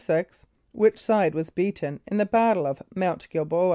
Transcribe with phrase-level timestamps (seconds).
[0.35, 3.69] = Which side was beaten in the battle of Mount [=G][)i]l b[=o]´[.